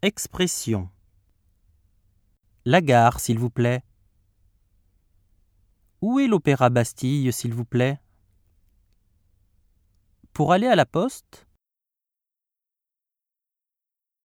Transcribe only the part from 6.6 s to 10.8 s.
Bastille, s'il vous plaît? Pour aller à